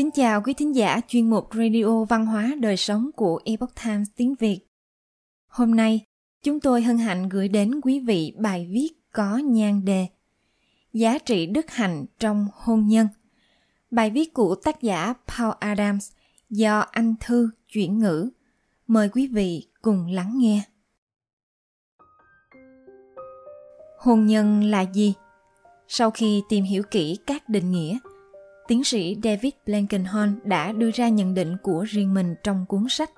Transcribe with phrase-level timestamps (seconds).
[0.00, 4.08] Kính chào quý thính giả chuyên mục Radio Văn hóa Đời Sống của Epoch Times
[4.16, 4.60] tiếng Việt.
[5.46, 6.04] Hôm nay,
[6.42, 10.06] chúng tôi hân hạnh gửi đến quý vị bài viết có nhan đề
[10.92, 13.06] Giá trị đức hạnh trong hôn nhân.
[13.90, 16.10] Bài viết của tác giả Paul Adams
[16.50, 18.30] do Anh Thư chuyển ngữ.
[18.86, 20.62] Mời quý vị cùng lắng nghe.
[23.98, 25.14] Hôn nhân là gì?
[25.88, 27.98] Sau khi tìm hiểu kỹ các định nghĩa–
[28.70, 33.10] tiến sĩ David Blankenhorn đã đưa ra nhận định của riêng mình trong cuốn sách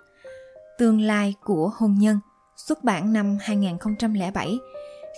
[0.78, 2.18] Tương lai của hôn nhân
[2.56, 4.58] xuất bản năm 2007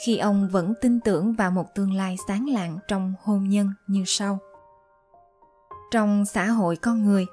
[0.05, 4.03] khi ông vẫn tin tưởng vào một tương lai sáng lạng trong hôn nhân như
[4.07, 4.39] sau.
[5.91, 7.27] Trong xã hội con người,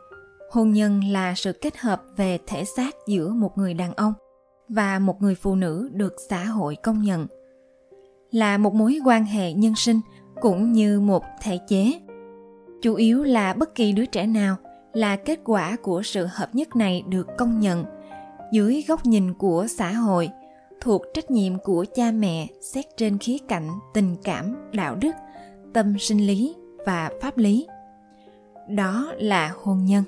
[0.51, 4.13] hôn nhân là sự kết hợp về thể xác giữa một người đàn ông
[4.69, 7.27] và một người phụ nữ được xã hội công nhận
[8.31, 10.01] là một mối quan hệ nhân sinh
[10.41, 11.99] cũng như một thể chế
[12.81, 14.55] chủ yếu là bất kỳ đứa trẻ nào
[14.93, 17.85] là kết quả của sự hợp nhất này được công nhận.
[18.51, 20.29] Dưới góc nhìn của xã hội,
[20.81, 25.15] thuộc trách nhiệm của cha mẹ xét trên khía cạnh tình cảm, đạo đức,
[25.73, 27.67] tâm sinh lý và pháp lý.
[28.69, 30.03] Đó là hôn nhân.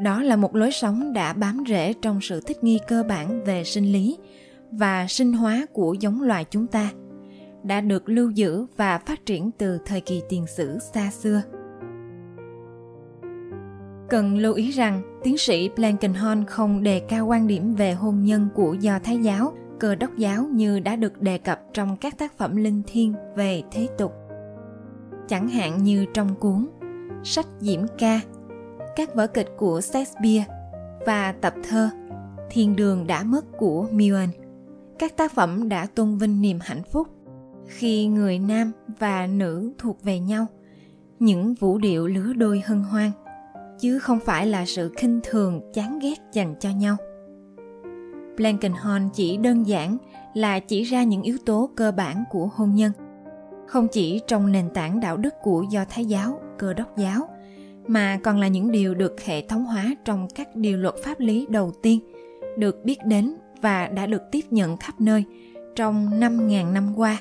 [0.00, 3.64] Đó là một lối sống đã bám rễ trong sự thích nghi cơ bản về
[3.64, 4.18] sinh lý
[4.70, 6.90] và sinh hóa của giống loài chúng ta
[7.62, 11.42] đã được lưu giữ và phát triển từ thời kỳ tiền sử xa xưa.
[14.10, 18.48] Cần lưu ý rằng, tiến sĩ Blankenhorn không đề cao quan điểm về hôn nhân
[18.54, 22.38] của Do Thái giáo, cơ đốc giáo như đã được đề cập trong các tác
[22.38, 24.12] phẩm linh thiêng về thế tục.
[25.28, 26.68] Chẳng hạn như trong cuốn
[27.24, 28.20] Sách Diễm Ca,
[28.96, 30.44] các vở kịch của Shakespeare
[31.06, 31.90] và tập thơ
[32.50, 34.28] Thiên đường đã mất của Milton.
[34.98, 37.08] Các tác phẩm đã tôn vinh niềm hạnh phúc
[37.70, 40.46] khi người nam và nữ thuộc về nhau,
[41.18, 43.10] những vũ điệu lứa đôi hân hoan,
[43.80, 46.96] chứ không phải là sự khinh thường, chán ghét dành cho nhau.
[48.36, 49.96] Blankenhorn chỉ đơn giản
[50.34, 52.92] là chỉ ra những yếu tố cơ bản của hôn nhân,
[53.66, 57.28] không chỉ trong nền tảng đạo đức của do thái giáo, cơ đốc giáo,
[57.86, 61.46] mà còn là những điều được hệ thống hóa trong các điều luật pháp lý
[61.50, 62.00] đầu tiên,
[62.58, 65.24] được biết đến và đã được tiếp nhận khắp nơi
[65.76, 67.18] trong 5.000 năm qua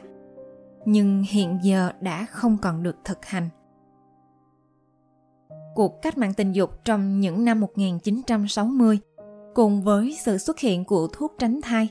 [0.85, 3.49] nhưng hiện giờ đã không còn được thực hành.
[5.75, 8.99] Cuộc cách mạng tình dục trong những năm 1960
[9.55, 11.87] cùng với sự xuất hiện của thuốc tránh thai,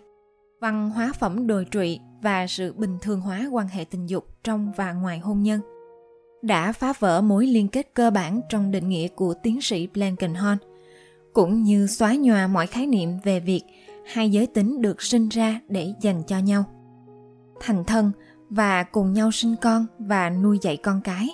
[0.60, 4.72] văn hóa phẩm đồi trụy và sự bình thường hóa quan hệ tình dục trong
[4.76, 5.60] và ngoài hôn nhân
[6.42, 10.58] đã phá vỡ mối liên kết cơ bản trong định nghĩa của tiến sĩ Blankenhorn,
[11.32, 13.62] cũng như xóa nhòa mọi khái niệm về việc
[14.06, 16.64] hai giới tính được sinh ra để dành cho nhau.
[17.60, 18.12] Thành thân
[18.50, 21.28] và cùng nhau sinh con và nuôi dạy con cái.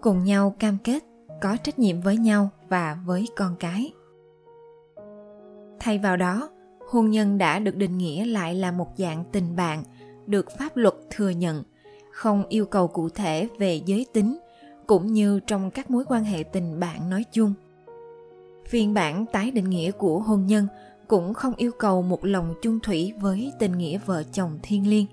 [0.00, 1.04] Cùng nhau cam kết
[1.40, 3.92] có trách nhiệm với nhau và với con cái.
[5.80, 6.50] Thay vào đó,
[6.88, 9.82] hôn nhân đã được định nghĩa lại là một dạng tình bạn,
[10.26, 11.62] được pháp luật thừa nhận,
[12.10, 14.38] không yêu cầu cụ thể về giới tính,
[14.86, 17.54] cũng như trong các mối quan hệ tình bạn nói chung.
[18.68, 20.66] Phiên bản tái định nghĩa của hôn nhân
[21.08, 25.06] cũng không yêu cầu một lòng chung thủy với tình nghĩa vợ chồng thiêng liêng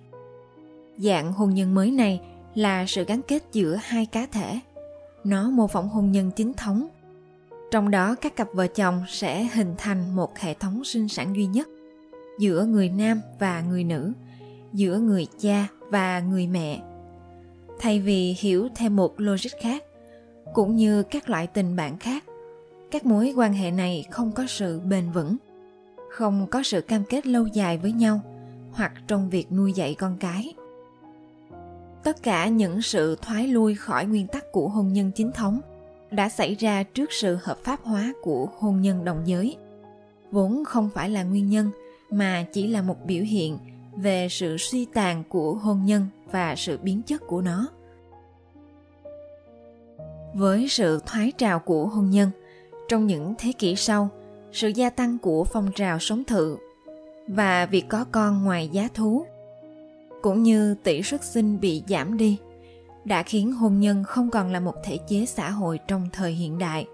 [0.98, 2.22] dạng hôn nhân mới này
[2.56, 4.60] là sự gắn kết giữa hai cá thể.
[5.24, 6.88] Nó mô phỏng hôn nhân chính thống.
[7.72, 11.46] Trong đó, các cặp vợ chồng sẽ hình thành một hệ thống sinh sản duy
[11.46, 11.68] nhất
[12.40, 14.14] giữa người nam và người nữ,
[14.74, 16.82] giữa người cha và người mẹ.
[17.80, 19.84] Thay vì hiểu theo một logic khác,
[20.54, 22.24] cũng như các loại tình bạn khác,
[22.92, 25.38] các mối quan hệ này không có sự bền vững,
[26.10, 28.22] không có sự cam kết lâu dài với nhau
[28.72, 30.54] hoặc trong việc nuôi dạy con cái
[32.04, 35.62] tất cả những sự thoái lui khỏi nguyên tắc của hôn nhân chính thống
[36.12, 39.58] đã xảy ra trước sự hợp pháp hóa của hôn nhân đồng giới.
[40.32, 41.72] Vốn không phải là nguyên nhân,
[42.10, 43.58] mà chỉ là một biểu hiện
[43.96, 47.68] về sự suy tàn của hôn nhân và sự biến chất của nó.
[50.34, 52.30] Với sự thoái trào của hôn nhân,
[52.90, 54.10] trong những thế kỷ sau,
[54.52, 56.58] sự gia tăng của phong trào sống thự
[57.28, 59.26] và việc có con ngoài giá thú
[60.22, 62.38] cũng như tỷ suất sinh bị giảm đi,
[63.06, 66.58] đã khiến hôn nhân không còn là một thể chế xã hội trong thời hiện
[66.58, 66.88] đại.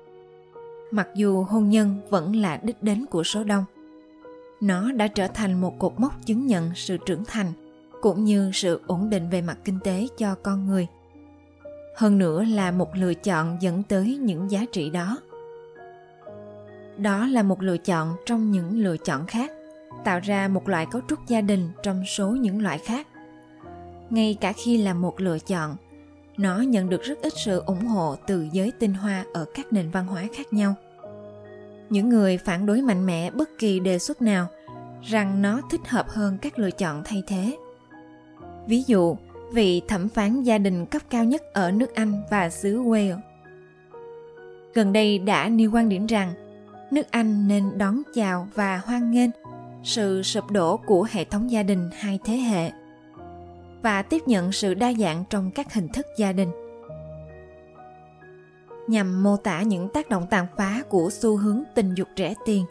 [0.92, 3.64] Mặc dù hôn nhân vẫn là đích đến của số đông,
[4.62, 7.52] nó đã trở thành một cột mốc chứng nhận sự trưởng thành
[8.02, 10.88] cũng như sự ổn định về mặt kinh tế cho con người.
[11.96, 15.18] Hơn nữa là một lựa chọn dẫn tới những giá trị đó.
[16.98, 19.52] Đó là một lựa chọn trong những lựa chọn khác,
[20.04, 23.08] tạo ra một loại cấu trúc gia đình trong số những loại khác
[24.10, 25.76] ngay cả khi là một lựa chọn.
[26.38, 29.90] Nó nhận được rất ít sự ủng hộ từ giới tinh hoa ở các nền
[29.90, 30.76] văn hóa khác nhau.
[31.90, 34.48] Những người phản đối mạnh mẽ bất kỳ đề xuất nào
[35.04, 37.58] rằng nó thích hợp hơn các lựa chọn thay thế.
[38.68, 39.18] Ví dụ,
[39.52, 43.20] vị thẩm phán gia đình cấp cao nhất ở nước anh và xứ wales.
[44.74, 46.34] Gần đây đã nêu quan điểm rằng
[46.92, 49.30] nước anh nên đón chào và hoan nghênh
[49.84, 52.72] sự sụp đổ của hệ thống gia đình hai thế hệ
[53.88, 56.52] và tiếp nhận sự đa dạng trong các hình thức gia đình.
[58.88, 62.66] Nhằm mô tả những tác động tàn phá của xu hướng tình dục rẻ tiền,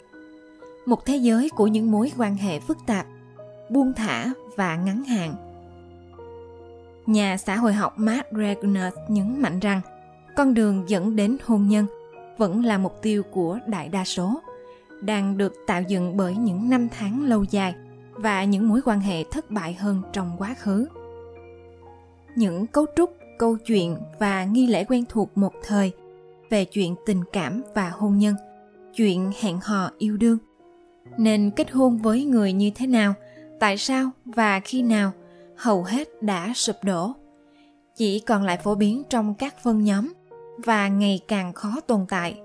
[0.85, 3.05] một thế giới của những mối quan hệ phức tạp,
[3.69, 4.25] buông thả
[4.55, 5.35] và ngắn hạn.
[7.05, 9.81] Nhà xã hội học Matt Regner nhấn mạnh rằng,
[10.35, 11.85] con đường dẫn đến hôn nhân
[12.37, 14.41] vẫn là mục tiêu của đại đa số,
[15.01, 17.75] đang được tạo dựng bởi những năm tháng lâu dài
[18.11, 20.87] và những mối quan hệ thất bại hơn trong quá khứ
[22.37, 25.91] những cấu trúc, câu chuyện và nghi lễ quen thuộc một thời
[26.49, 28.35] về chuyện tình cảm và hôn nhân,
[28.95, 30.37] chuyện hẹn hò yêu đương.
[31.17, 33.13] Nên kết hôn với người như thế nào,
[33.59, 35.11] tại sao và khi nào,
[35.55, 37.11] hầu hết đã sụp đổ.
[37.95, 40.13] Chỉ còn lại phổ biến trong các phân nhóm
[40.57, 42.39] và ngày càng khó tồn tại.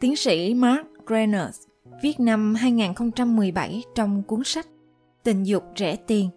[0.00, 1.58] Tiến sĩ Mark Greners
[2.02, 4.66] viết năm 2017 trong cuốn sách
[5.24, 6.30] Tình dục rẻ tiền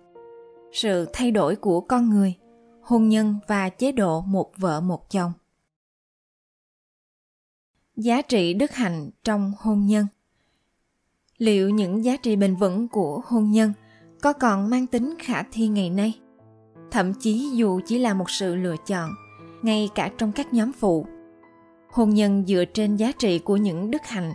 [0.73, 2.33] sự thay đổi của con người,
[2.81, 5.31] hôn nhân và chế độ một vợ một chồng.
[7.95, 10.07] Giá trị đức hạnh trong hôn nhân.
[11.37, 13.73] Liệu những giá trị bền vững của hôn nhân
[14.21, 16.19] có còn mang tính khả thi ngày nay?
[16.91, 19.09] Thậm chí dù chỉ là một sự lựa chọn,
[19.61, 21.05] ngay cả trong các nhóm phụ,
[21.91, 24.33] hôn nhân dựa trên giá trị của những đức hạnh,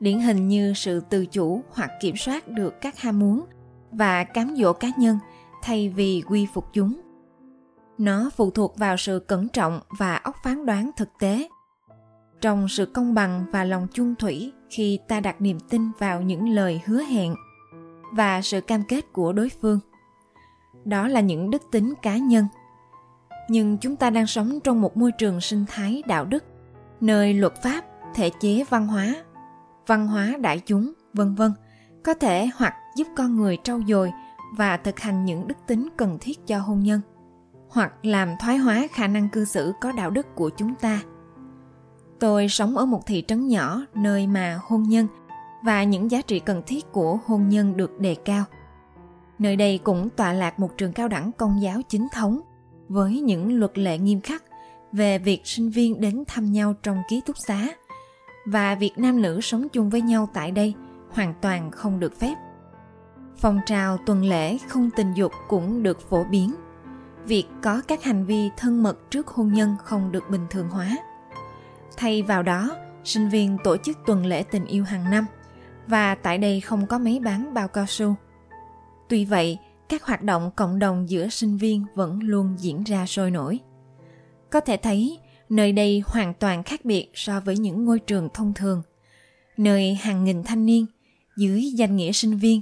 [0.00, 3.44] điển hình như sự tự chủ hoặc kiểm soát được các ham muốn
[3.92, 5.18] và cám dỗ cá nhân
[5.62, 7.00] thay vì quy phục chúng.
[7.98, 11.48] Nó phụ thuộc vào sự cẩn trọng và óc phán đoán thực tế.
[12.40, 16.48] Trong sự công bằng và lòng chung thủy khi ta đặt niềm tin vào những
[16.48, 17.34] lời hứa hẹn
[18.12, 19.80] và sự cam kết của đối phương.
[20.84, 22.46] Đó là những đức tính cá nhân.
[23.48, 26.44] Nhưng chúng ta đang sống trong một môi trường sinh thái đạo đức,
[27.00, 27.84] nơi luật pháp,
[28.14, 29.14] thể chế văn hóa
[29.90, 31.52] văn hóa đại chúng, vân vân,
[32.04, 34.12] có thể hoặc giúp con người trau dồi
[34.56, 37.00] và thực hành những đức tính cần thiết cho hôn nhân,
[37.68, 41.02] hoặc làm thoái hóa khả năng cư xử có đạo đức của chúng ta.
[42.20, 45.06] Tôi sống ở một thị trấn nhỏ nơi mà hôn nhân
[45.64, 48.44] và những giá trị cần thiết của hôn nhân được đề cao.
[49.38, 52.40] Nơi đây cũng tọa lạc một trường cao đẳng công giáo chính thống
[52.88, 54.44] với những luật lệ nghiêm khắc
[54.92, 57.68] về việc sinh viên đến thăm nhau trong ký túc xá
[58.46, 60.74] và việc nam nữ sống chung với nhau tại đây
[61.10, 62.34] hoàn toàn không được phép
[63.40, 66.54] phong trào tuần lễ không tình dục cũng được phổ biến.
[67.24, 70.98] Việc có các hành vi thân mật trước hôn nhân không được bình thường hóa.
[71.96, 75.26] Thay vào đó, sinh viên tổ chức tuần lễ tình yêu hàng năm
[75.86, 78.14] và tại đây không có máy bán bao cao su.
[79.08, 79.58] Tuy vậy,
[79.88, 83.58] các hoạt động cộng đồng giữa sinh viên vẫn luôn diễn ra sôi nổi.
[84.50, 88.54] Có thể thấy, nơi đây hoàn toàn khác biệt so với những ngôi trường thông
[88.54, 88.82] thường.
[89.56, 90.86] Nơi hàng nghìn thanh niên,
[91.36, 92.60] dưới danh nghĩa sinh viên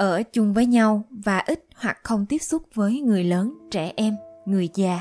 [0.00, 4.16] ở chung với nhau và ít hoặc không tiếp xúc với người lớn trẻ em
[4.46, 5.00] người già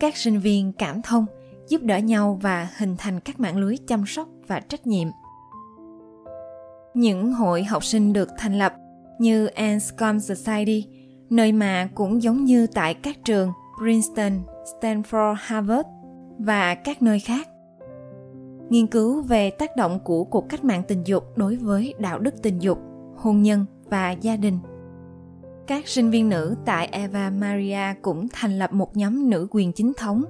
[0.00, 1.26] các sinh viên cảm thông
[1.68, 5.08] giúp đỡ nhau và hình thành các mạng lưới chăm sóc và trách nhiệm
[6.94, 8.74] những hội học sinh được thành lập
[9.18, 10.86] như Anscombe Society,
[11.30, 14.32] nơi mà cũng giống như tại các trường Princeton,
[14.64, 15.88] Stanford, Harvard
[16.38, 17.48] và các nơi khác.
[18.70, 22.34] Nghiên cứu về tác động của cuộc cách mạng tình dục đối với đạo đức
[22.42, 22.78] tình dục,
[23.16, 24.58] hôn nhân và gia đình.
[25.66, 29.92] Các sinh viên nữ tại Eva Maria cũng thành lập một nhóm nữ quyền chính
[29.96, 30.24] thống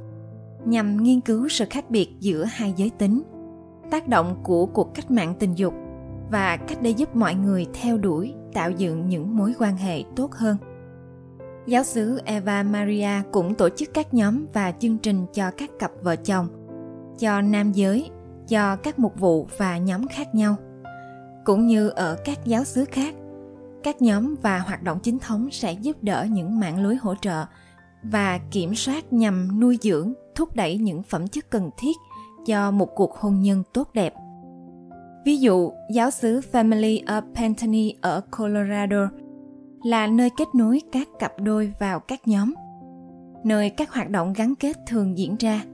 [0.64, 3.22] nhằm nghiên cứu sự khác biệt giữa hai giới tính,
[3.90, 5.74] tác động của cuộc cách mạng tình dục
[6.30, 10.32] và cách để giúp mọi người theo đuổi tạo dựng những mối quan hệ tốt
[10.32, 10.56] hơn.
[11.66, 15.90] Giáo sứ Eva Maria cũng tổ chức các nhóm và chương trình cho các cặp
[16.02, 16.48] vợ chồng,
[17.18, 18.10] cho nam giới,
[18.48, 20.56] cho các mục vụ và nhóm khác nhau.
[21.44, 23.14] Cũng như ở các giáo sứ khác,
[23.88, 27.44] các nhóm và hoạt động chính thống sẽ giúp đỡ những mạng lưới hỗ trợ
[28.02, 31.96] và kiểm soát nhằm nuôi dưỡng, thúc đẩy những phẩm chất cần thiết
[32.46, 34.14] cho một cuộc hôn nhân tốt đẹp.
[35.24, 39.08] Ví dụ, giáo xứ Family of Pantani ở Colorado
[39.84, 42.54] là nơi kết nối các cặp đôi vào các nhóm,
[43.44, 45.64] nơi các hoạt động gắn kết thường diễn ra.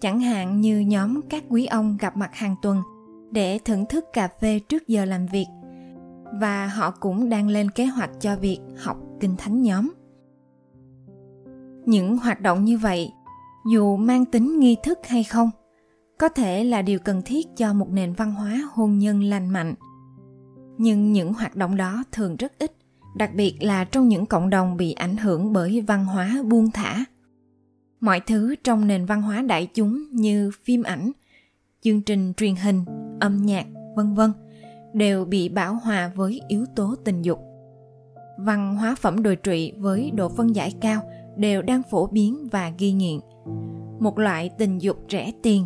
[0.00, 2.82] Chẳng hạn như nhóm các quý ông gặp mặt hàng tuần
[3.30, 5.46] để thưởng thức cà phê trước giờ làm việc
[6.32, 9.92] và họ cũng đang lên kế hoạch cho việc học kinh thánh nhóm.
[11.86, 13.12] Những hoạt động như vậy,
[13.72, 15.50] dù mang tính nghi thức hay không,
[16.18, 19.74] có thể là điều cần thiết cho một nền văn hóa hôn nhân lành mạnh.
[20.78, 22.72] Nhưng những hoạt động đó thường rất ít,
[23.16, 27.04] đặc biệt là trong những cộng đồng bị ảnh hưởng bởi văn hóa buông thả.
[28.00, 31.12] Mọi thứ trong nền văn hóa đại chúng như phim ảnh,
[31.80, 32.84] chương trình truyền hình,
[33.20, 34.32] âm nhạc, vân vân
[34.94, 37.38] đều bị bảo hòa với yếu tố tình dục.
[38.38, 41.02] Văn hóa phẩm đồi trụy với độ phân giải cao
[41.36, 43.20] đều đang phổ biến và ghi nghiện
[44.00, 45.64] một loại tình dục rẻ tiền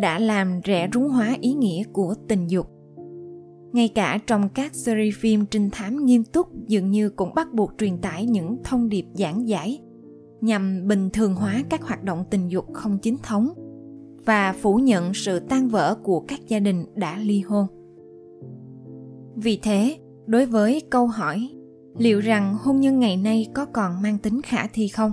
[0.00, 2.66] đã làm rẻ rúng hóa ý nghĩa của tình dục.
[3.72, 7.72] Ngay cả trong các series phim trinh thám nghiêm túc dường như cũng bắt buộc
[7.78, 9.80] truyền tải những thông điệp giảng giải
[10.40, 13.48] nhằm bình thường hóa các hoạt động tình dục không chính thống
[14.26, 17.66] và phủ nhận sự tan vỡ của các gia đình đã ly hôn
[19.42, 21.50] vì thế, đối với câu hỏi,
[21.98, 25.12] liệu rằng hôn nhân ngày nay có còn mang tính khả thi không?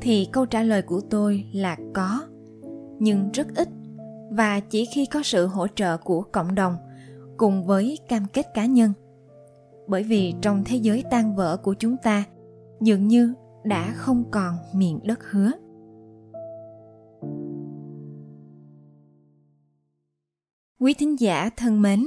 [0.00, 2.26] Thì câu trả lời của tôi là có,
[2.98, 3.68] nhưng rất ít.
[4.30, 6.76] Và chỉ khi có sự hỗ trợ của cộng đồng
[7.36, 8.92] cùng với cam kết cá nhân.
[9.88, 12.24] Bởi vì trong thế giới tan vỡ của chúng ta,
[12.80, 15.50] dường như đã không còn miền đất hứa.
[20.80, 22.06] Quý thính giả thân mến